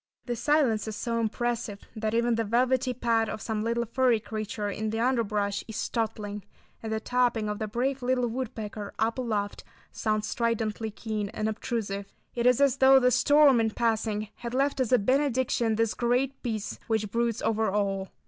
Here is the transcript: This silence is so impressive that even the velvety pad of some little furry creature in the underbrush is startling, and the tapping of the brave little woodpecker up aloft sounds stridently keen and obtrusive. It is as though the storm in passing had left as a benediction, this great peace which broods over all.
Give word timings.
This 0.25 0.39
silence 0.39 0.87
is 0.87 0.95
so 0.95 1.19
impressive 1.19 1.81
that 1.95 2.15
even 2.15 2.33
the 2.33 2.43
velvety 2.43 2.91
pad 2.91 3.29
of 3.29 3.39
some 3.39 3.61
little 3.63 3.85
furry 3.85 4.19
creature 4.19 4.67
in 4.67 4.89
the 4.89 4.99
underbrush 4.99 5.63
is 5.67 5.75
startling, 5.75 6.43
and 6.81 6.91
the 6.91 6.99
tapping 6.99 7.47
of 7.47 7.59
the 7.59 7.67
brave 7.67 8.01
little 8.01 8.27
woodpecker 8.27 8.95
up 8.97 9.19
aloft 9.19 9.63
sounds 9.91 10.27
stridently 10.27 10.89
keen 10.89 11.29
and 11.35 11.47
obtrusive. 11.47 12.11
It 12.33 12.47
is 12.47 12.59
as 12.59 12.77
though 12.77 12.99
the 12.99 13.11
storm 13.11 13.59
in 13.59 13.69
passing 13.69 14.29
had 14.37 14.55
left 14.55 14.79
as 14.79 14.91
a 14.91 14.97
benediction, 14.97 15.75
this 15.75 15.93
great 15.93 16.41
peace 16.41 16.79
which 16.87 17.11
broods 17.11 17.43
over 17.43 17.69
all. 17.69 18.09